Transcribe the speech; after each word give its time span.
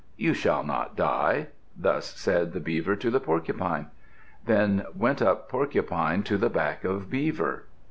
"You 0.17 0.33
shall 0.33 0.63
not 0.63 0.95
die." 0.95 1.49
Thus 1.77 2.17
said 2.19 2.53
the 2.53 2.59
Beaver 2.59 2.95
to 2.95 3.11
the 3.11 3.19
Porcupine. 3.19 3.91
Then 4.47 4.83
went 4.95 5.21
up 5.21 5.47
Porcupine 5.47 6.23
to 6.23 6.39
the 6.39 6.49
back 6.49 6.83
of 6.83 7.07
Beaver. 7.07 7.67